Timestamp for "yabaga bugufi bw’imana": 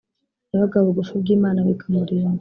0.51-1.59